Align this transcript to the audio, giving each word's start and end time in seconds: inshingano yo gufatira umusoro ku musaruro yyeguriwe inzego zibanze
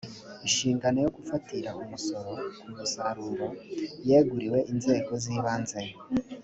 inshingano 0.45 0.97
yo 1.05 1.11
gufatira 1.17 1.69
umusoro 1.83 2.31
ku 2.59 2.65
musaruro 2.77 3.47
yyeguriwe 4.05 4.59
inzego 4.71 5.11
zibanze 5.23 5.81